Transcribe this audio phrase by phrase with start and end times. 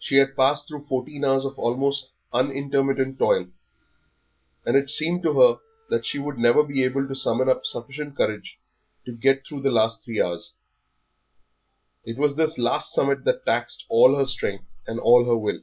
[0.00, 3.46] She had passed through fourteen hours of almost unintermittent toil,
[4.64, 8.16] and it seemed to her that she would never be able to summon up sufficient
[8.16, 8.58] courage
[9.04, 10.56] to get through the last three hours.
[12.04, 15.60] It was this last summit that taxed all her strength and all her will.